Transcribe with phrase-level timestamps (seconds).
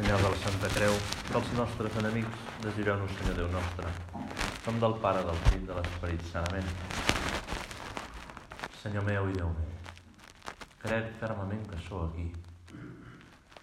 [0.00, 0.94] Senyal de la Santa Creu,
[1.28, 3.90] dels nostres enemics, desireu-nos, Senyor Déu nostre,
[4.64, 6.70] nom del Pare, del Fill, de l'Esperit Sanament.
[8.80, 9.92] Senyor meu i Déu meu,
[10.80, 12.26] crec fermament que sou aquí,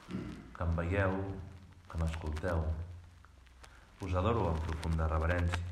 [0.05, 1.17] que em veieu,
[1.89, 2.61] que m'escolteu.
[4.05, 5.65] Us adoro amb profunda reverència.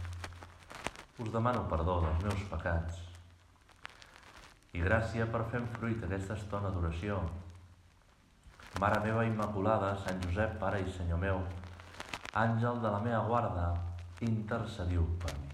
[1.22, 3.06] Us demano perdó dels meus pecats
[4.74, 7.22] i gràcia per fer fruit aquesta estona d'oració.
[8.76, 11.38] Mare meva Immaculada, Sant Josep, Pare i Senyor meu,
[12.36, 13.67] àngel de la meva guarda,
[14.27, 15.48] intercediu per mi.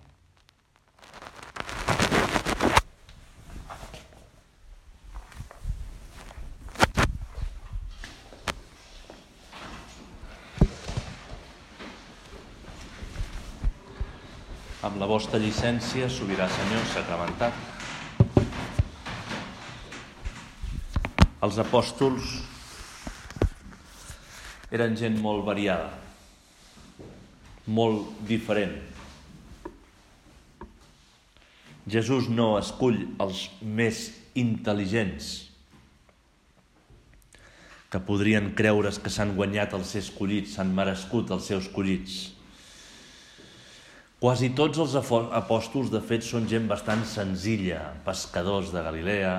[14.82, 17.54] Amb la vostra llicència, sobirà Senyor, sacramentat.
[21.46, 22.34] Els apòstols
[24.72, 25.92] eren gent molt variada,
[27.68, 28.78] molt diferent.
[31.91, 34.05] Jesús no escull els més
[34.38, 35.32] intel·ligents
[37.91, 42.22] que podrien creure's que s'han guanyat els ser escollits, s'han merescut els seus escollits.
[44.22, 49.34] Quasi tots els apòstols, de fet, són gent bastant senzilla, pescadors de Galilea,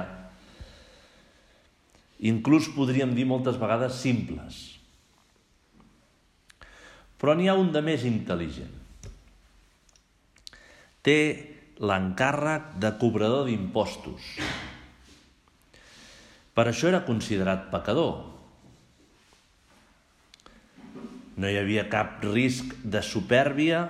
[2.29, 4.82] inclús podríem dir moltes vegades simples.
[7.23, 8.73] Però n'hi ha un de més intel·ligent.
[11.07, 11.19] Té
[11.79, 14.27] l'encàrrec de cobrador d'impostos.
[16.53, 18.27] Per això era considerat pecador.
[21.39, 23.87] No hi havia cap risc de supèrbia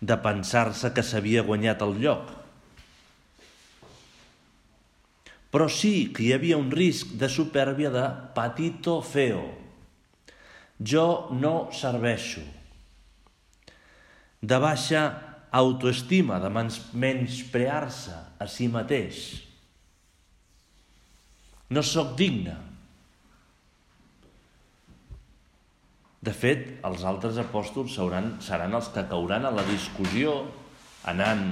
[0.00, 2.30] de pensar-se que s'havia guanyat el lloc.
[5.50, 8.08] Però sí que hi havia un risc de supèrbia de
[8.38, 9.65] patito feo.
[10.80, 12.42] Jo no serveixo.
[14.42, 15.02] De baixa
[15.50, 19.24] autoestima, de menysprear-se a si mateix.
[21.72, 22.54] No sóc digne.
[26.26, 30.40] De fet, els altres apòstols seran, seran els que cauran a la discussió
[31.06, 31.44] anant,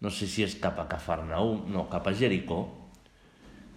[0.00, 2.64] no sé si és cap a Cafarnaum, no, cap a Jericó,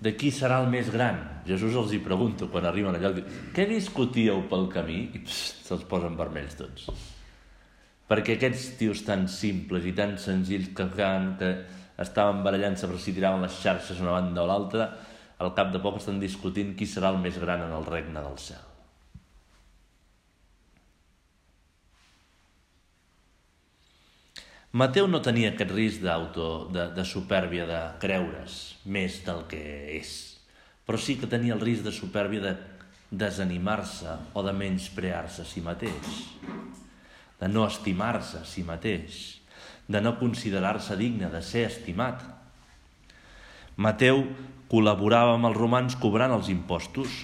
[0.04, 1.20] de qui serà el més gran.
[1.48, 3.14] Jesús els hi pregunta quan arriben allà,
[3.56, 5.00] què discutíeu pel camí?
[5.18, 6.88] I se'ls posen vermells tots.
[8.08, 11.52] Perquè aquests tios tan simples i tan senzills que, que
[12.04, 14.92] estaven barallant-se per si tiraven les xarxes una banda o l'altra,
[15.44, 18.40] al cap de poc estan discutint qui serà el més gran en el regne del
[18.42, 18.67] cel.
[24.78, 29.62] Mateu no tenia aquest risc d'auto, de, de supèrbia, de creure's més del que
[29.96, 30.12] és,
[30.86, 32.52] però sí que tenia el risc de supèrbia de
[33.24, 36.20] desanimar-se o de menysprear-se a si mateix,
[37.40, 39.40] de no estimar-se a si mateix,
[39.90, 42.22] de no considerar-se digne de ser estimat.
[43.82, 44.28] Mateu
[44.70, 47.24] col·laborava amb els romans cobrant els impostos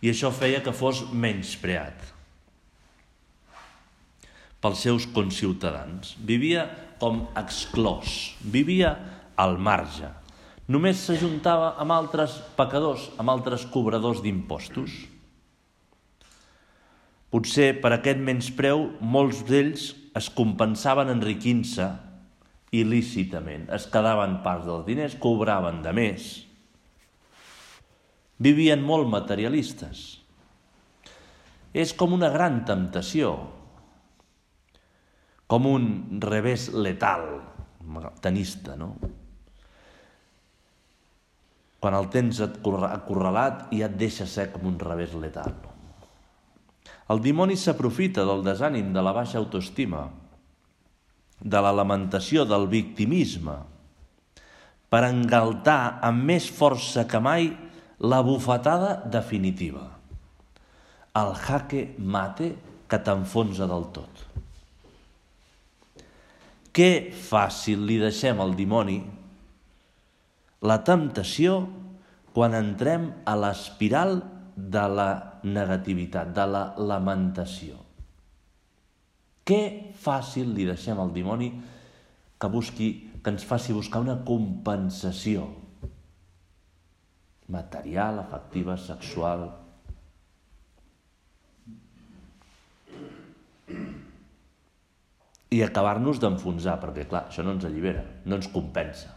[0.00, 2.13] i això feia que fos menyspreat
[4.64, 6.14] pels seus conciutadans.
[6.24, 6.64] Vivia
[7.00, 8.94] com exclòs, vivia
[9.36, 10.08] al marge.
[10.72, 14.94] Només s'ajuntava amb altres pecadors, amb altres cobradors d'impostos.
[17.34, 21.90] Potser per aquest menyspreu molts d'ells es compensaven enriquint-se
[22.74, 26.30] il·lícitament, es quedaven parts dels diners, cobraven de més.
[28.40, 30.06] Vivien molt materialistes.
[31.74, 33.34] És com una gran temptació,
[35.46, 37.26] com un revés letal,
[38.24, 38.94] tenista, no?
[41.84, 45.52] Quan el tens acorralat i et deixa ser com un revés letal.
[47.12, 50.06] El dimoni s'aprofita del desànim, de la baixa autoestima,
[51.44, 53.58] de la lamentació, del victimisme,
[54.88, 57.50] per engaltar amb més força que mai
[58.00, 59.82] la bufetada definitiva.
[61.18, 62.54] El jaque mate
[62.88, 64.13] que t'enfonsa del tot.
[66.74, 68.98] Que fàcil li deixem al dimoni
[70.64, 71.60] la temptació
[72.34, 74.16] quan entrem a l'espiral
[74.56, 75.08] de la
[75.44, 77.78] negativitat, de la lamentació.
[79.44, 81.50] Que fàcil li deixem al dimoni
[82.40, 82.88] que busqui,
[83.22, 85.46] que ens faci buscar una compensació
[87.54, 89.46] material, afectiva, sexual,
[95.50, 99.12] i acabar-nos d'enfonsar, perquè clar, això no ens allibera, no ens compensa.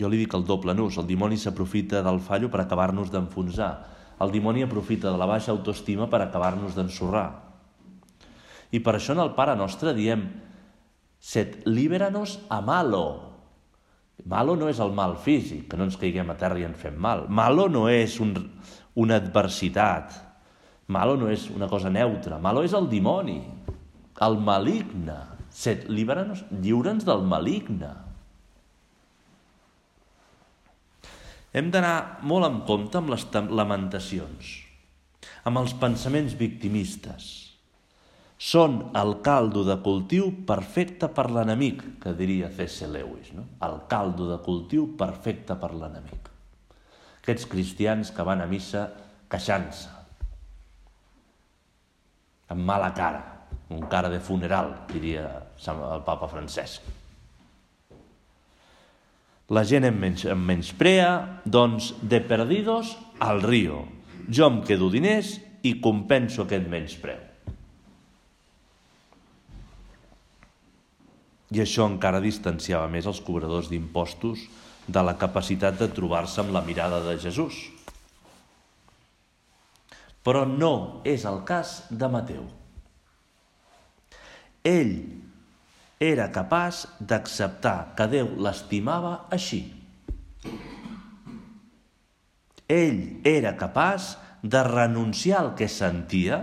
[0.00, 3.72] Jo li dic el doble nus, el dimoni s'aprofita del fallo per acabar-nos d'enfonsar,
[4.20, 7.28] el dimoni aprofita de la baixa autoestima per acabar-nos d'ensorrar.
[8.70, 10.26] I per això en el Pare Nostre diem
[11.20, 13.04] set liberanos a malo.
[14.24, 16.96] Malo no és el mal físic, que no ens caiguem a terra i en fem
[17.00, 17.26] mal.
[17.28, 18.34] Malo no és un,
[19.00, 20.12] una adversitat.
[20.92, 22.38] Malo no és una cosa neutra.
[22.38, 23.40] Malo és el dimoni,
[24.20, 25.18] el maligne.
[25.50, 27.90] Set, liberanos, lliure'ns del maligne.
[31.50, 34.52] Hem d'anar molt en compte amb les lamentacions,
[35.42, 37.30] amb els pensaments victimistes.
[38.40, 42.86] Són el caldo de cultiu perfecte per l'enemic, que diria C.S.
[42.86, 43.34] Lewis.
[43.34, 43.48] No?
[43.66, 46.30] El caldo de cultiu perfecte per l'enemic.
[47.20, 48.86] Aquests cristians que van a missa
[49.30, 49.90] queixant-se,
[52.50, 53.39] amb mala cara,
[53.70, 55.26] un cara de funeral, diria
[55.66, 56.82] el papa Francesc.
[59.50, 63.84] La gent em, menys, em menysprea, doncs de perdidos al río.
[64.30, 67.18] Jo em quedo diners i compenso aquest menyspreu.
[71.50, 74.46] I això encara distanciava més els cobradors d'impostos
[74.86, 77.66] de la capacitat de trobar-se amb la mirada de Jesús.
[80.22, 82.59] Però no és el cas de Mateu.
[84.66, 84.96] Ell
[86.00, 89.62] era capaç d'acceptar que Déu l'estimava així.
[92.70, 96.38] Ell era capaç de renunciar al que sentia,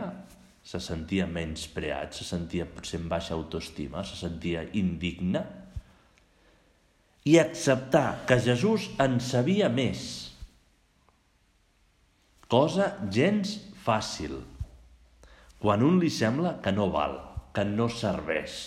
[0.68, 5.46] se sentia menyspreat, se sentia potser en baixa autoestima, se sentia indigne,
[7.28, 10.04] i acceptar que Jesús en sabia més.
[12.48, 14.38] Cosa gens fàcil,
[15.60, 17.18] quan un li sembla que no val,
[17.58, 18.60] que no serveix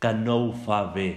[0.00, 1.10] que no ho fa bé.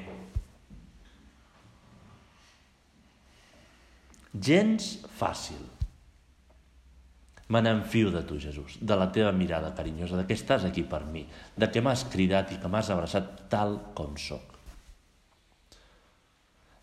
[4.33, 4.89] Gens
[5.19, 5.61] fàcil.
[7.53, 11.03] Me n'enfio de tu, Jesús, de la teva mirada carinyosa, de que estàs aquí per
[11.05, 11.23] mi,
[11.55, 14.57] de que m'has cridat i que m'has abraçat tal com sóc.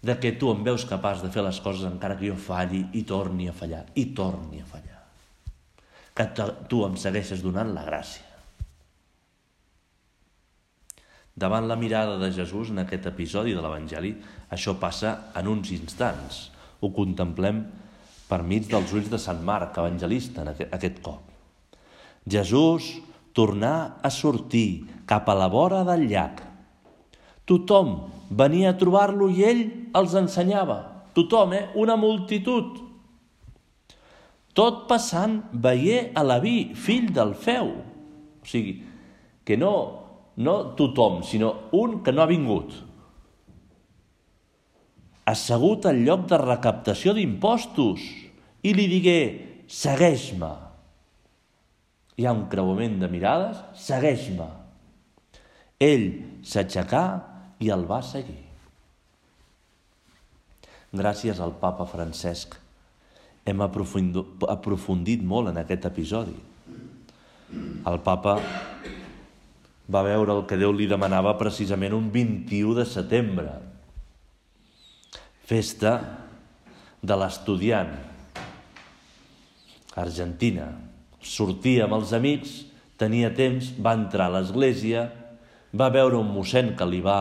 [0.00, 3.04] De que tu em veus capaç de fer les coses encara que jo falli i
[3.04, 5.04] torni a fallar, i torni a fallar.
[6.16, 6.30] Que
[6.70, 8.29] tu em segueixes donant la gràcia
[11.36, 14.14] Davant la mirada de Jesús en aquest episodi de l'Evangeli,
[14.50, 16.50] això passa en uns instants.
[16.80, 17.62] Ho contemplem
[18.28, 21.30] per mig dels ulls de Sant Marc, evangelista, en aquest cop.
[22.26, 22.98] Jesús
[23.34, 26.42] tornà a sortir cap a la vora del llac.
[27.46, 27.96] Tothom
[28.30, 29.62] venia a trobar-lo i ell
[29.98, 30.78] els ensenyava.
[31.14, 31.64] Tothom, eh?
[31.74, 32.78] Una multitud.
[34.54, 37.72] Tot passant veier a l'aví, fill del feu.
[38.42, 38.76] O sigui,
[39.46, 39.72] que no
[40.36, 42.72] no tothom, sinó un que no ha vingut.
[45.30, 48.02] Assegut al lloc de recaptació d'impostos
[48.66, 49.18] i li digué,
[49.70, 50.50] segueix-me.
[52.18, 54.48] Hi ha un creuament de mirades, segueix-me.
[55.80, 56.08] Ell
[56.44, 57.04] s'aixecà
[57.60, 58.40] i el va seguir.
[60.90, 62.56] Gràcies al papa Francesc
[63.46, 66.34] hem aprofundit molt en aquest episodi.
[67.86, 68.36] El papa
[69.90, 73.56] va veure el que Déu li demanava precisament un 21 de setembre,
[75.50, 75.96] festa
[77.02, 77.90] de l'estudiant,
[79.98, 80.70] Argentina.
[81.20, 82.52] Sortia amb els amics,
[83.00, 85.09] tenia temps, va entrar a l'església,
[85.75, 87.20] va veure un mossèn que li va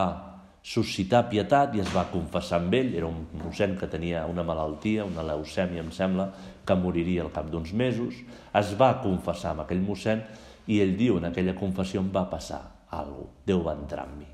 [0.62, 2.92] suscitar pietat i es va confessar amb ell.
[2.96, 6.30] Era un mossèn que tenia una malaltia, una leucèmia, em sembla,
[6.66, 8.20] que moriria al cap d'uns mesos.
[8.54, 10.22] Es va confessar amb aquell mossèn
[10.66, 14.18] i ell diu, en aquella confessió em va passar alguna cosa, Déu va entrar en
[14.18, 14.26] mi.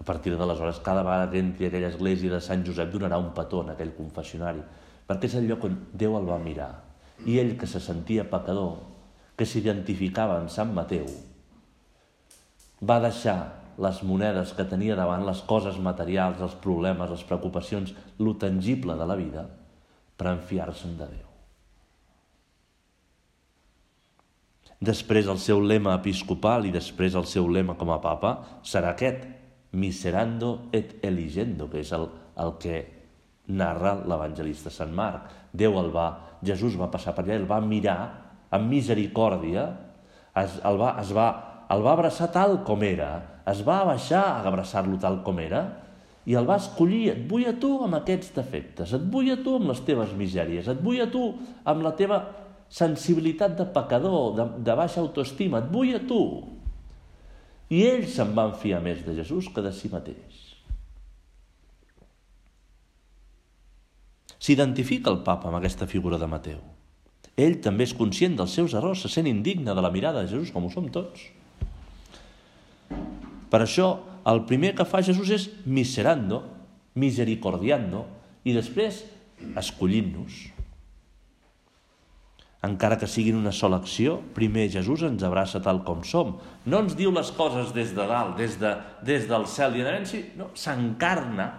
[0.00, 3.30] A partir d'aleshores, cada vegada que entri a aquella església de Sant Josep donarà un
[3.36, 4.62] petó en aquell confessionari,
[5.06, 6.70] perquè és el lloc on Déu el va mirar.
[7.26, 8.80] I ell, que se sentia pecador,
[9.36, 11.06] que s'identificava en Sant Mateu,
[12.82, 13.38] va deixar
[13.78, 19.06] les monedes que tenia davant, les coses materials, els problemes, les preocupacions, lo tangible de
[19.06, 19.46] la vida,
[20.16, 21.23] per enfiar-se'n de Déu.
[24.84, 28.34] Després el seu lema episcopal i després el seu lema com a papa
[28.66, 29.22] serà aquest,
[29.72, 32.08] miserando et eligendo, que és el,
[32.42, 32.82] el que
[33.48, 35.30] narra l'evangelista Sant Marc.
[35.54, 36.08] Déu el va,
[36.44, 37.98] Jesús va passar per allà, el va mirar
[38.54, 39.64] amb misericòrdia,
[40.42, 41.28] es, el, va, es va,
[41.72, 43.10] el va abraçar tal com era,
[43.50, 45.64] es va baixar a abraçar-lo tal com era,
[46.24, 49.58] i el va escollir, et vull a tu amb aquests defectes, et vull a tu
[49.58, 51.26] amb les teves misèries, et vull a tu
[51.68, 52.22] amb la teva
[52.70, 56.22] sensibilitat de pecador, de, de baixa autoestima, et vull a tu.
[57.72, 60.42] I ells se'n van fiar més de Jesús que de si mateix.
[64.44, 66.58] S'identifica el papa amb aquesta figura de Mateu.
[67.40, 70.52] Ell també és conscient dels seus errors, se sent indigne de la mirada de Jesús,
[70.52, 71.30] com ho som tots.
[73.50, 73.88] Per això,
[74.28, 76.42] el primer que fa Jesús és miserando,
[76.94, 78.04] misericordiando,
[78.44, 79.02] i després
[79.56, 80.53] escollint-nos.
[82.64, 86.38] Encara que siguin una sola acció, primer Jesús ens abraça tal com som.
[86.64, 88.70] No ens diu les coses des de dalt, des, de,
[89.04, 91.50] des del cel i de no, s'encarna,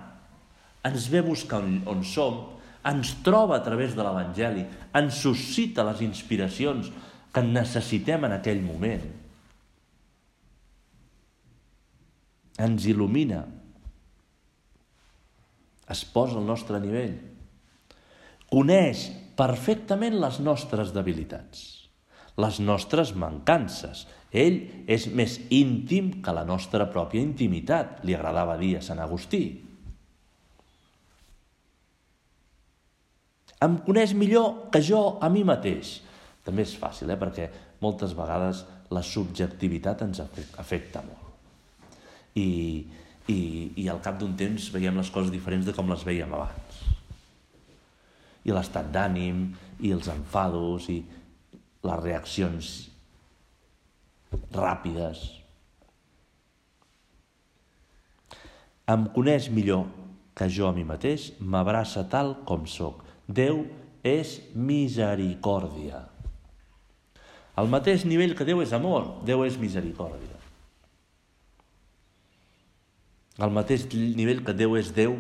[0.86, 2.40] ens ve buscar on, on som,
[2.86, 4.64] ens troba a través de l'Evangeli,
[4.98, 6.90] ens suscita les inspiracions
[7.34, 9.06] que necessitem en aquell moment.
[12.66, 13.44] Ens il·lumina,
[15.92, 17.18] es posa al nostre nivell,
[18.50, 21.66] coneix perfectament les nostres debilitats,
[22.42, 24.06] les nostres mancances.
[24.36, 24.58] Ell
[24.92, 29.46] és més íntim que la nostra pròpia intimitat, li agradava dir a Sant Agustí.
[33.64, 36.02] Em coneix millor que jo a mi mateix.
[36.46, 37.18] També és fàcil, eh?
[37.18, 37.48] perquè
[37.82, 41.32] moltes vegades la subjectivitat ens afecta molt.
[42.36, 42.50] I,
[43.32, 43.40] i,
[43.82, 46.65] i al cap d'un temps veiem les coses diferents de com les veiem abans.
[48.46, 49.48] I l'estat d'ànim,
[49.82, 51.02] i els enfados, i
[51.86, 52.74] les reaccions
[54.54, 55.24] ràpides.
[58.92, 59.88] Em coneix millor
[60.38, 63.02] que jo a mi mateix, m'abraça tal com sóc.
[63.26, 63.64] Déu
[64.06, 66.04] és misericòrdia.
[67.56, 70.36] Al mateix nivell que Déu és amor, Déu és misericòrdia.
[73.40, 75.16] Al mateix nivell que Déu és Déu,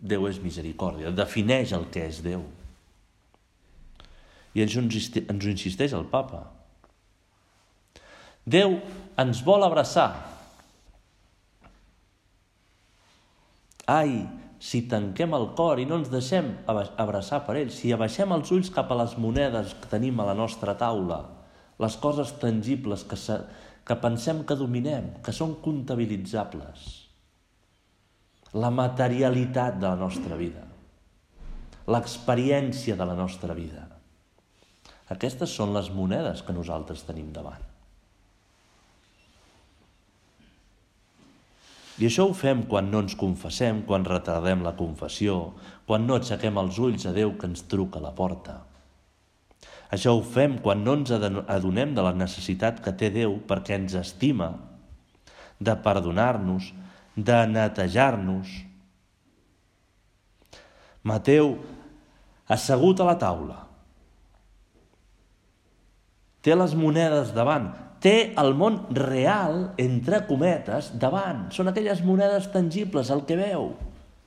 [0.00, 1.10] Déu és misericòrdia.
[1.12, 2.46] Defineix el que és Déu.
[4.54, 6.44] I ens, ens ho insisteix el papa.
[8.50, 8.78] Déu
[9.20, 10.10] ens vol abraçar.
[13.90, 14.22] Ai,
[14.60, 18.70] si tanquem el cor i no ens deixem abraçar per ell, si abaixem els ulls
[18.74, 21.22] cap a les monedes que tenim a la nostra taula,
[21.80, 23.38] les coses tangibles que, se,
[23.88, 26.88] que pensem que dominem, que són comptabilitzables,
[28.52, 30.66] la materialitat de la nostra vida,
[31.90, 33.89] l'experiència de la nostra vida.
[35.10, 37.62] Aquestes són les monedes que nosaltres tenim davant.
[42.00, 45.52] I això ho fem quan no ens confessem, quan retardem la confessió,
[45.84, 48.56] quan no aixequem els ulls a Déu que ens truca a la porta.
[49.92, 53.98] Això ho fem quan no ens adonem de la necessitat que té Déu perquè ens
[54.00, 54.54] estima,
[55.60, 56.70] de perdonar-nos,
[57.16, 58.54] de netejar-nos.
[61.04, 61.58] Mateu,
[62.48, 63.58] assegut a la taula,
[66.44, 67.70] té les monedes davant,
[68.00, 71.48] té el món real, entre cometes, davant.
[71.52, 73.74] Són aquelles monedes tangibles, el que veu.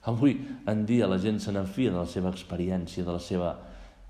[0.05, 0.35] Avui
[0.69, 3.55] en dia la gent se n'enfia de la seva experiència, de la seva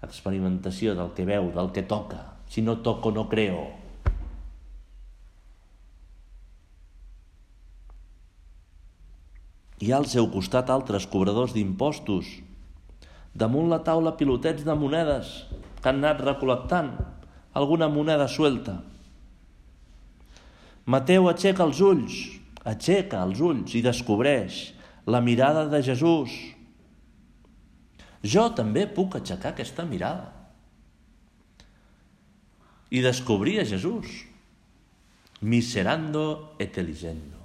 [0.04, 2.20] experimentació, del que veu, del que toca.
[2.50, 3.70] Si no toco, no creo.
[9.84, 12.28] Hi ha al seu costat altres cobradors d'impostos.
[13.34, 15.32] Damunt la taula pilotets de monedes
[15.82, 16.94] que han anat recol·lectant
[17.54, 18.80] alguna moneda suelta.
[20.86, 22.18] Mateu aixeca els ulls,
[22.68, 24.74] aixeca els ulls i descobreix
[25.08, 26.34] la mirada de Jesús.
[28.24, 30.32] Jo també puc aixecar aquesta mirada
[32.92, 34.22] i descobrir a Jesús.
[35.44, 37.44] Miserando et eligendo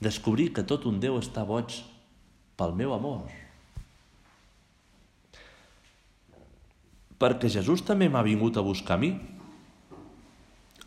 [0.00, 1.80] descobrir que tot un Déu està boig
[2.58, 3.26] pel meu amor.
[7.18, 9.12] Perquè Jesús també m'ha vingut a buscar a mi.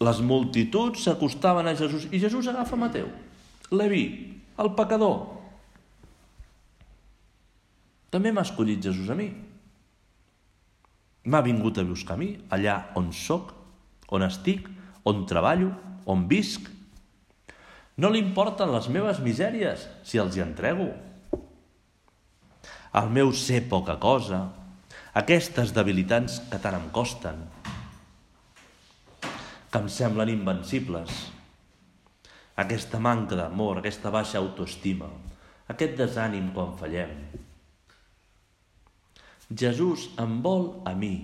[0.01, 3.11] Les multituds s'acostaven a Jesús i Jesús agafa Mateu,
[3.71, 4.03] Levi,
[4.57, 5.19] el pecador.
[8.11, 9.29] També m'ha escollit Jesús a mi.
[11.29, 13.53] M'ha vingut a buscar a mi, allà on sóc,
[14.09, 14.65] on estic,
[15.05, 15.69] on treballo,
[16.09, 16.65] on visc,
[18.01, 20.88] no li importen les meves misèries si els hi entrego.
[22.97, 24.41] El meu ser poca cosa,
[25.17, 27.43] aquestes debilitats que tant em costen,
[29.71, 31.11] que em semblen invencibles,
[32.63, 35.09] aquesta manca d'amor, aquesta baixa autoestima,
[35.71, 37.15] aquest desànim quan fallem.
[39.51, 41.15] Jesús em vol a mi.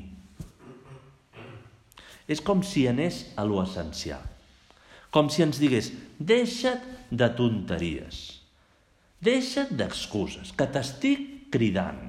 [2.28, 4.26] És com si anés a lo essencial
[5.18, 8.20] com si ens digués, deixa't de tonteries,
[9.24, 12.04] deixa't d'excuses, que t'estic cridant.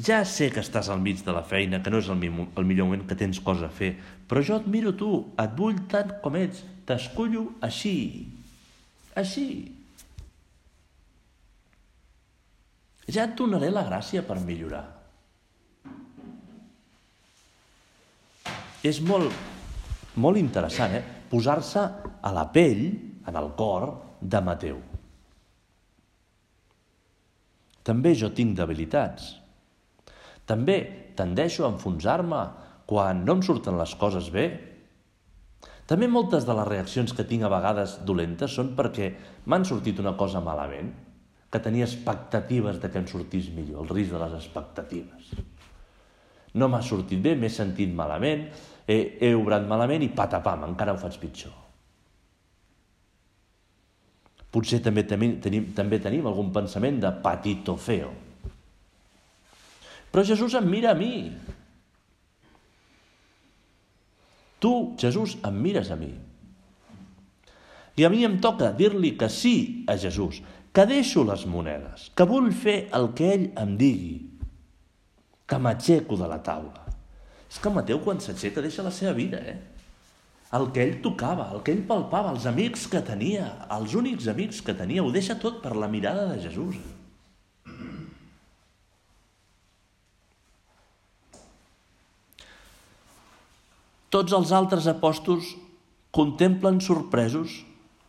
[0.00, 2.86] Ja sé que estàs al mig de la feina, que no és el, el millor
[2.88, 3.90] moment que tens cosa a fer,
[4.28, 7.96] però jo et miro tu, et vull tant com ets, t'escullo així,
[9.18, 9.46] així.
[13.10, 14.84] Ja et donaré la gràcia per millorar.
[18.86, 19.34] És molt,
[20.16, 21.02] molt interessant, eh?
[21.30, 21.82] Posar-se
[22.22, 22.86] a la pell,
[23.28, 23.90] en el cor,
[24.20, 24.80] de Mateu.
[27.84, 29.39] També jo tinc debilitats.
[30.48, 30.78] També
[31.18, 32.40] tendeixo a enfonsar-me
[32.90, 34.46] quan no em surten les coses bé.
[35.90, 39.12] També moltes de les reaccions que tinc a vegades dolentes són perquè
[39.46, 40.92] m'han sortit una cosa malament,
[41.50, 45.32] que tenia expectatives de que em sortís millor, el risc de les expectatives.
[46.54, 48.46] No m'ha sortit bé, m'he sentit malament,
[48.86, 51.54] he, he obrat malament i patapam, encara ho faig pitjor.
[54.50, 58.10] Potser també tenim, tenim, també tenim algun pensament de patito feo.
[60.10, 61.30] Però Jesús em mira a mi.
[64.60, 66.10] Tu, Jesús, em mires a mi.
[67.96, 72.26] I a mi em toca dir-li que sí a Jesús, que deixo les monedes, que
[72.28, 74.14] vull fer el que ell em digui,
[75.48, 76.86] que m'aixeco de la taula.
[77.50, 79.58] És que Mateu, quan s'aixeca, deixa la seva vida, eh?
[80.54, 84.62] El que ell tocava, el que ell palpava, els amics que tenia, els únics amics
[84.66, 86.78] que tenia, ho deixa tot per la mirada de Jesús.
[94.10, 95.54] Tots els altres apòstols
[96.10, 97.60] contemplen sorpresos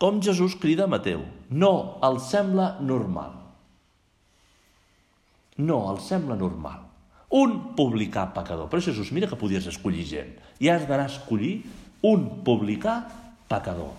[0.01, 1.22] com Jesús crida a Mateu.
[1.50, 3.38] No, el sembla normal.
[5.62, 6.91] No, el sembla normal
[7.31, 8.67] un publicà pecador.
[8.70, 10.36] Però Jesús, mira que podies escollir gent.
[10.60, 11.62] I has d'anar a escollir
[12.03, 13.00] un publicà
[13.50, 13.96] pecador.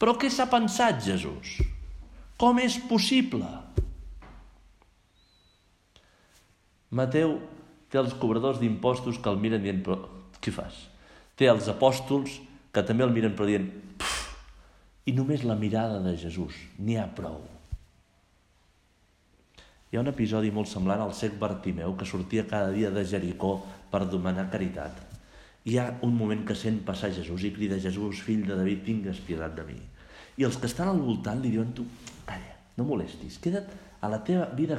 [0.00, 1.58] Però què s'ha pensat Jesús?
[2.40, 3.48] Com és possible?
[6.90, 7.36] Mateu
[7.90, 9.98] té els cobradors d'impostos que el miren dient, però
[10.40, 10.86] què fas?
[11.36, 12.38] Té els apòstols
[12.70, 13.70] que també el miren però dient,
[15.10, 17.40] i només la mirada de Jesús, n'hi ha prou.
[19.90, 23.56] Hi ha un episodi molt semblant al cec Bartimeu que sortia cada dia de Jericó
[23.90, 25.00] per demanar caritat.
[25.66, 29.18] Hi ha un moment que sent passar Jesús i crida Jesús, fill de David, tingues
[29.26, 29.80] pietat de mi.
[30.38, 31.88] I els que estan al voltant li diuen tu,
[32.28, 34.78] calla, no molestis, queda't a la teva vida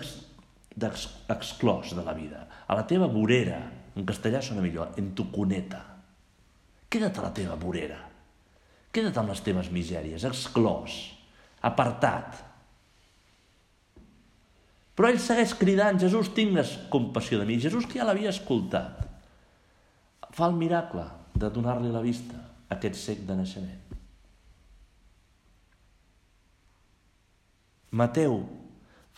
[0.77, 3.59] ex exclòs de la vida, a la teva vorera,
[3.95, 5.81] en castellà sona millor, en tu cuneta.
[6.91, 7.99] Queda't a la teva vorera,
[8.91, 11.01] queda't amb les teves misèries, exclòs,
[11.67, 12.39] apartat,
[14.95, 17.55] però ell segueix cridant, Jesús, tingues compassió de mi.
[17.57, 18.99] Jesús que ja l'havia escoltat,
[20.35, 23.79] fa el miracle de donar-li la vista a aquest sec de naixement.
[27.97, 28.37] Mateu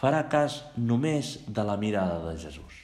[0.03, 2.81] farà cas només de la mirada de Jesús.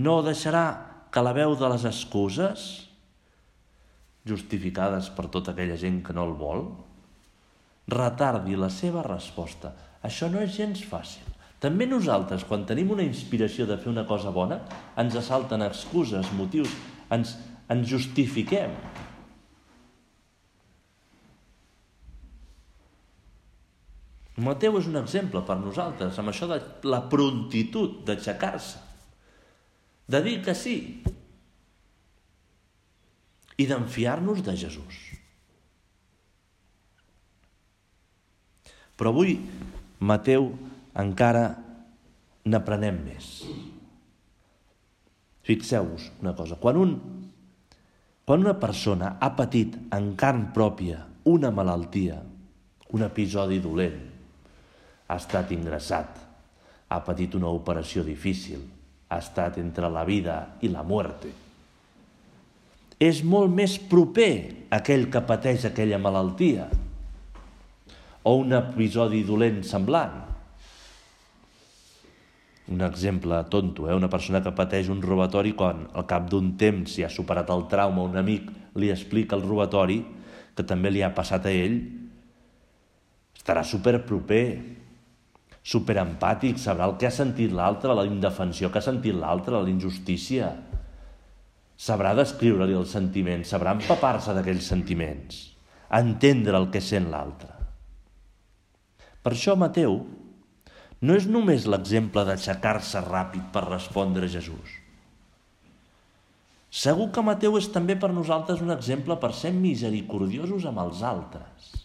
[0.00, 0.64] No deixarà
[1.12, 2.64] que la veu de les excuses,
[4.24, 6.64] justificades per tota aquella gent que no el vol,
[7.92, 11.28] retardi la seva resposta això no és gens fàcil.
[11.62, 14.58] També nosaltres, quan tenim una inspiració de fer una cosa bona,
[14.98, 16.72] ens assalten excuses, motius,
[17.14, 17.36] ens,
[17.70, 18.74] ens justifiquem.
[24.40, 26.56] Mateu és un exemple per nosaltres, amb això de
[26.88, 28.78] la prontitud d'aixecar-se,
[30.08, 30.76] de dir que sí
[33.60, 35.00] i d'enfiar-nos de Jesús.
[38.96, 39.36] Però avui
[40.00, 40.48] Mateu
[40.98, 41.44] encara
[42.48, 43.28] n'aprenem més.
[45.44, 46.96] Fixeu-vos una cosa, quan, un,
[48.24, 52.20] quan una persona ha patit en carn pròpia una malaltia,
[52.94, 54.11] un episodi dolent,
[55.12, 56.16] ha estat ingressat,
[56.88, 58.62] ha patit una operació difícil,
[59.12, 61.28] ha estat entre la vida i la muerte.
[63.02, 64.32] És molt més proper
[64.72, 66.68] aquell que pateix aquella malaltia
[68.22, 70.20] o un episodi dolent semblant.
[72.72, 73.96] Un exemple tonto, eh?
[73.98, 77.66] una persona que pateix un robatori quan al cap d'un temps ja ha superat el
[77.68, 78.48] trauma, un amic
[78.80, 79.98] li explica el robatori
[80.56, 81.76] que també li ha passat a ell,
[83.36, 83.98] estarà super
[85.62, 89.60] proper, super empàtic, sabrà el que ha sentit l'altre, la indefensió que ha sentit l'altre,
[89.60, 90.52] la injustícia.
[91.76, 95.54] Sabrà descriure-li els sentiments, sabrà empapar-se d'aquells sentiments,
[95.90, 97.50] entendre el que sent l'altre.
[99.22, 100.06] Per això Mateu
[101.00, 104.78] no és només l'exemple d'aixecar-se ràpid per respondre a Jesús.
[106.70, 111.81] Segur que Mateu és també per nosaltres un exemple per ser misericordiosos amb els altres.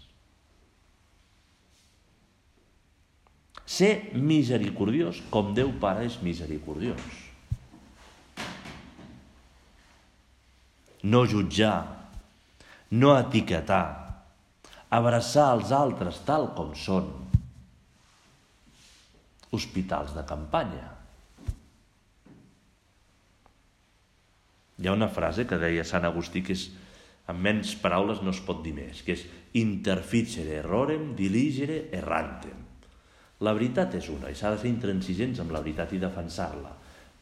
[3.67, 7.01] Ser misericordiós com Déu Pare és misericordiós.
[11.03, 11.81] No jutjar,
[12.95, 14.23] no etiquetar,
[14.89, 17.09] abraçar els altres tal com són,
[19.51, 20.85] hospitals de campanya.
[24.79, 26.69] Hi ha una frase que deia Sant Agustí que és
[27.27, 29.27] amb menys paraules no es pot dir més, que és
[29.59, 32.66] interficere errorem diligere errantem.
[33.45, 36.71] La veritat és una i s'ha de ser intransigents amb la veritat i defensar-la,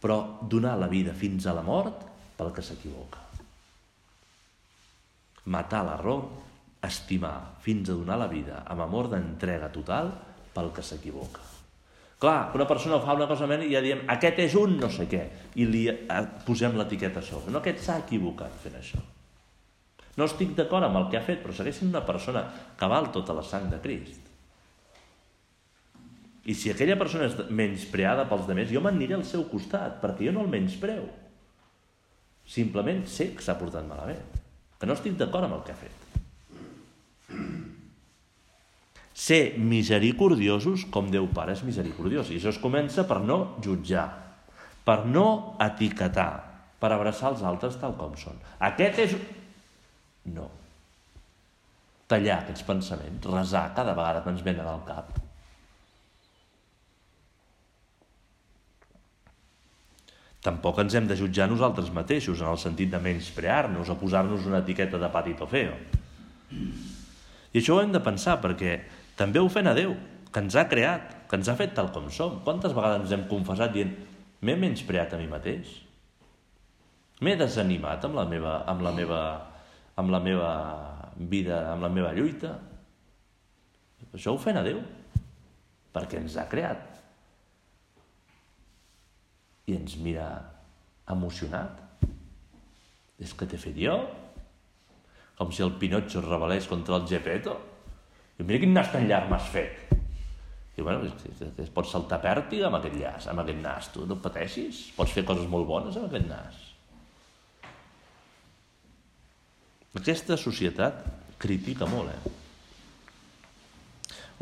[0.01, 2.05] però donar la vida fins a la mort
[2.37, 3.23] pel que s'equivoca.
[5.51, 6.23] Matar l'error,
[6.85, 10.13] estimar fins a donar la vida amb amor d'entrega total
[10.55, 11.43] pel que s'equivoca.
[12.19, 15.23] Clar, una persona fa una cosa i ja diem aquest és un no sé què
[15.59, 17.51] i li eh, posem l'etiqueta a sobre.
[17.51, 19.01] No, aquest s'ha equivocat fent això.
[20.15, 22.45] No estic d'acord amb el que ha fet, però segueix sent una persona
[22.79, 24.24] que val tota la sang de Crist.
[26.45, 30.35] I si aquella persona és menyspreada pels demés, jo m'aniré al seu costat, perquè jo
[30.35, 31.07] no el menyspreu.
[32.45, 34.21] Simplement sé que s'ha portat malament,
[34.77, 36.05] que no estic d'acord amb el que ha fet.
[39.15, 42.29] Ser misericordiosos com Déu Pare és misericordiós.
[42.29, 44.05] I això es comença per no jutjar,
[44.85, 46.29] per no etiquetar,
[46.77, 48.37] per abraçar els altres tal com són.
[48.69, 49.15] Aquest és
[50.35, 50.51] no.
[52.11, 55.24] Tallar aquests pensaments, resar cada vegada que ens venen al cap.
[60.45, 64.61] Tampoc ens hem de jutjar nosaltres mateixos, en el sentit de menysprear-nos o posar-nos una
[64.61, 65.73] etiqueta de patito feo.
[66.53, 68.77] I això ho hem de pensar, perquè
[69.17, 69.95] també ofèn a Déu,
[70.29, 72.37] que ens ha creat, que ens ha fet tal com som.
[72.45, 73.95] Quantes vegades ens hem confessat dient
[74.45, 75.81] m'he menyspreat a mi mateix?
[77.25, 79.21] M'he desanimat amb la meva, amb la meva
[79.95, 80.51] amb la meva
[81.15, 82.51] vida, amb la meva lluita.
[84.11, 84.81] Això ho fem a Déu,
[85.95, 86.94] perquè ens ha creat.
[89.65, 90.27] I ens mira
[91.11, 91.81] emocionat.
[93.21, 93.95] És que t'he fet jo?
[95.39, 97.55] Com si el Pinotxo es rebel·lés contra el Gepetto.
[98.39, 99.85] I mira quin nas tan llarg m'has fet.
[100.75, 104.89] I bueno, es pots saltar pèrtiga amb aquest llaç, amb aquest nas, tu no pateixis,
[104.97, 106.57] pots fer coses molt bones amb aquest nas.
[109.95, 111.05] Aquesta societat
[111.39, 112.33] critica molt, eh?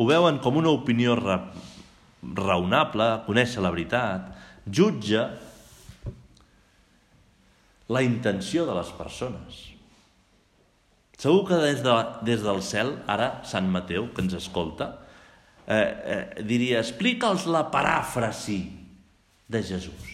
[0.01, 1.37] Ho veuen com una opinió ra
[2.23, 4.31] raonable, conèixer la veritat,
[4.65, 5.27] jutja
[7.89, 9.59] la intenció de les persones.
[11.19, 11.93] Segur que des, de,
[12.27, 14.89] des del cel, ara Sant Mateu, que ens escolta,
[15.67, 18.59] eh, eh, diria, explica'ls la paràfrasi
[19.47, 20.09] de Jesús.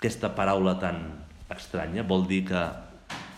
[0.00, 1.04] Aquesta paraula tan
[1.52, 2.62] estranya, vol dir que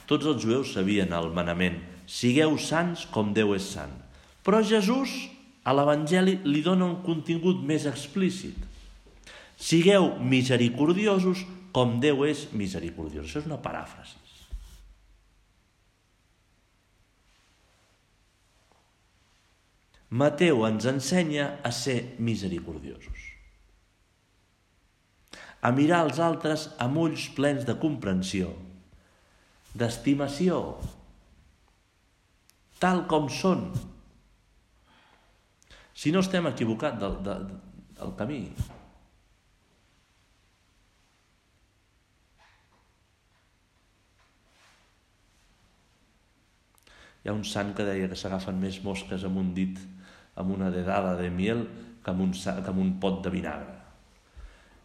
[0.08, 1.76] tots els jueus sabien el manament
[2.08, 3.92] sigueu sants com Déu és sant.
[4.44, 5.12] Però Jesús
[5.64, 8.56] a l'Evangeli li dona un contingut més explícit.
[9.56, 13.26] Sigueu misericordiosos com Déu és misericordiós.
[13.26, 14.20] Això és una paràfrasi.
[20.14, 23.34] Mateu ens ensenya a ser misericordiosos
[25.64, 28.50] a mirar els altres amb ulls plens de comprensió,
[29.72, 30.58] d'estimació,
[32.82, 33.70] tal com són.
[35.94, 37.44] Si no estem equivocats del, del,
[37.94, 38.40] del camí.
[47.24, 49.78] Hi ha un sant que deia que s'agafen més mosques amb un dit,
[50.36, 51.62] amb una dedada de miel,
[52.04, 53.78] que amb un, que amb un pot de vinagre.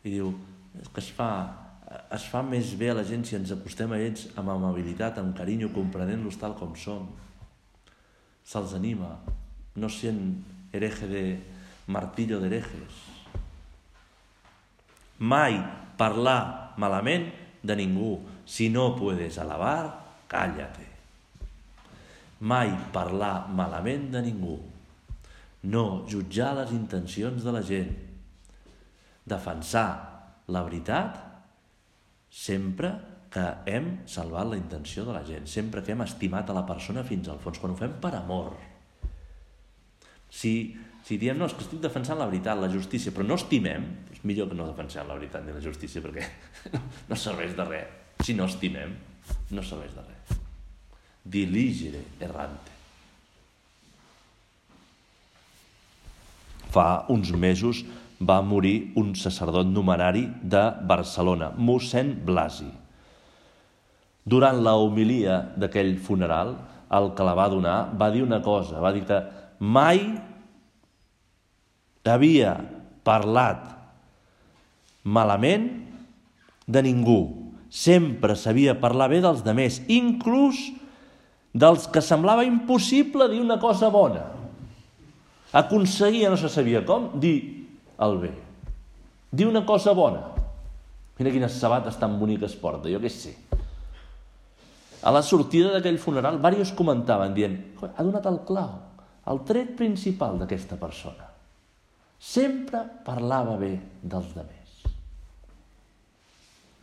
[0.05, 0.29] I diu,
[0.93, 1.31] que es fa,
[2.15, 5.35] es fa més bé a la gent si ens acostem a ells amb amabilitat, amb
[5.35, 7.09] carinyo, comprenent-los tal com som.
[8.45, 9.09] Se'ls anima,
[9.75, 10.23] no sent
[10.71, 11.23] hereje de
[11.87, 12.97] martillo d'herejes.
[15.19, 15.59] Mai
[15.97, 18.19] parlar malament de ningú.
[18.45, 20.87] Si no puedes alabar, cállate.
[22.39, 24.57] Mai parlar malament de ningú.
[25.63, 27.91] No jutjar les intencions de la gent.
[29.27, 29.89] Defensar
[30.47, 31.19] la veritat
[32.31, 32.93] sempre
[33.29, 37.03] que hem salvat la intenció de la gent, sempre que hem estimat a la persona
[37.05, 38.55] fins al fons, quan ho fem per amor.
[40.29, 40.53] Si,
[41.05, 44.21] si diem, no, és que estic defensant la veritat, la justícia, però no estimem, és
[44.27, 46.25] millor que no defensem la veritat ni la justícia, perquè
[47.09, 47.95] no, serveix de res.
[48.25, 48.97] Si no estimem,
[49.55, 50.41] no serveix de res.
[51.23, 52.75] Diligere errante.
[56.69, 57.81] Fa uns mesos
[58.19, 62.67] va morir un sacerdot numerari de Barcelona, mossèn Blasi.
[64.29, 66.53] Durant la homilia d'aquell funeral,
[66.93, 69.17] el que la va donar va dir una cosa, va dir que
[69.59, 70.01] mai
[72.09, 72.55] havia
[73.05, 73.67] parlat
[75.03, 75.69] malament
[76.65, 77.21] de ningú.
[77.69, 80.71] Sempre sabia parlar bé dels demés, inclús
[81.53, 84.25] dels que semblava impossible dir una cosa bona.
[85.53, 87.67] Aconseguia, no se sabia com, dir
[88.01, 88.33] el bé.
[89.29, 90.23] Dir una cosa bona.
[91.19, 93.35] Mira quines sabates tan boniques porta, jo què sé.
[95.03, 98.71] A la sortida d'aquell funeral, diversos comentaven dient ha donat el clau,
[99.27, 101.27] el tret principal d'aquesta persona.
[102.19, 104.79] Sempre parlava bé dels demés.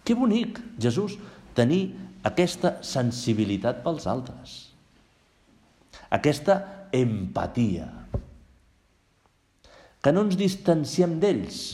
[0.06, 1.16] Que bonic, Jesús,
[1.56, 1.96] tenir
[2.26, 4.54] aquesta sensibilitat pels altres.
[6.14, 6.60] Aquesta
[6.94, 7.88] empatia.
[10.00, 11.64] Que no ens distanciem d'ells.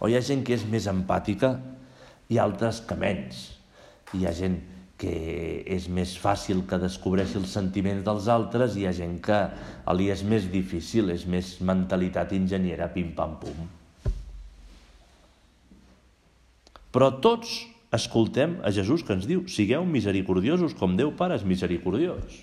[0.00, 1.56] O hi ha gent que és més empàtica
[2.32, 3.44] i altres que menys.
[4.16, 4.56] Hi ha gent
[5.06, 9.38] és més fàcil que descobreixi els sentiments dels altres i hi ha gent que
[9.94, 13.68] li és més difícil, és més mentalitat enginyera, pim-pam-pum.
[16.90, 17.60] Però tots
[17.94, 22.42] escoltem a Jesús que ens diu sigueu misericordiosos com Déu Pare és misericordiós.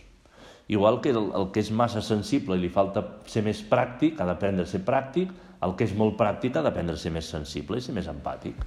[0.68, 4.26] Igual que el, el que és massa sensible i li falta ser més pràctic, ha
[4.26, 5.34] d'aprendre a ser pràctic,
[5.66, 8.58] el que és molt pràctic ha d'aprendre a ser més sensible i ser més empàtic.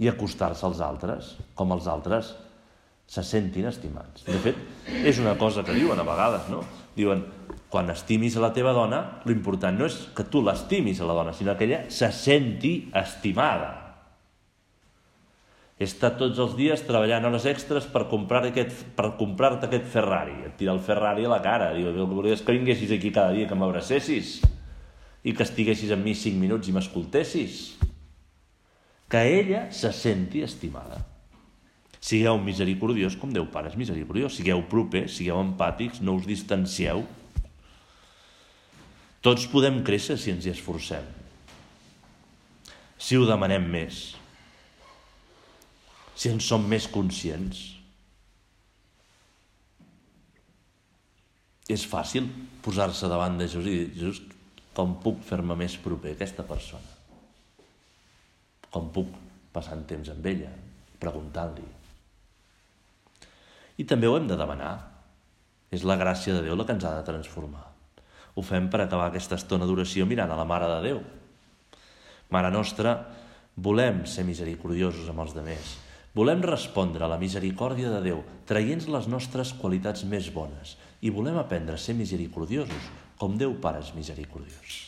[0.00, 2.32] I acostar-se als altres, com els altres
[3.10, 4.24] se sentin estimats.
[4.24, 4.56] De fet,
[5.04, 6.62] és una cosa que diuen a vegades, no?
[6.96, 7.24] Diuen,
[7.70, 11.34] quan estimis a la teva dona, l'important no és que tu l'estimis a la dona,
[11.36, 13.80] sinó que ella se senti estimada
[15.80, 20.34] he estat tots els dies treballant hores extres per comprar aquest, per comprar-te aquest Ferrari.
[20.44, 21.70] Et tira el Ferrari a la cara.
[21.72, 24.34] Diu, el que volies que vinguessis aquí cada dia, que m'abracessis
[25.24, 27.62] i que estiguessis amb mi cinc minuts i m'escoltessis.
[29.10, 31.00] Que ella se senti estimada.
[32.00, 34.36] Sigueu misericordiós com Déu Pare és misericordiós.
[34.38, 37.04] Sigueu propers, sigueu empàtics, no us distancieu.
[39.20, 41.04] Tots podem créixer si ens hi esforcem.
[43.00, 44.00] Si ho demanem més
[46.20, 47.62] si en som més conscients.
[51.70, 52.26] És fàcil
[52.60, 54.20] posar-se davant de Jesús i dir, Jesús,
[54.76, 56.99] com puc fer-me més proper a aquesta persona?
[58.70, 59.10] Com puc
[59.54, 60.50] passar un temps amb ella,
[61.02, 61.66] preguntant-li?
[63.80, 64.74] I també ho hem de demanar.
[65.70, 67.68] És la gràcia de Déu la que ens ha de transformar.
[68.34, 71.04] Ho fem per acabar aquesta estona d'oració mirant a la Mare de Déu.
[72.34, 72.96] Mare nostra,
[73.56, 75.76] volem ser misericordiosos amb els demés
[76.18, 80.74] Volem respondre a la misericòrdia de Déu, traient les nostres qualitats més bones,
[81.06, 84.80] i volem aprendre a ser misericordiosos, com Déu Pare és misericordiós.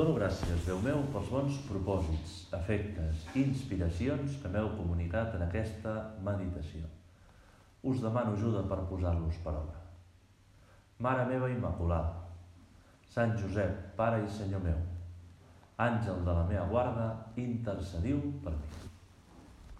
[0.00, 0.62] dono gràcies,
[1.30, 5.92] Bons propòsits, efectes, inspiracions que m'heu comunicat en aquesta
[6.26, 6.88] meditació.
[7.86, 9.78] Us demano ajuda per posar-los per obra.
[11.06, 12.18] Mare meva Immaculada,
[13.14, 14.82] Sant Josep, Pare i Senyor meu,
[15.88, 17.10] àngel de la meva guarda,
[17.48, 18.89] intercediu per mi.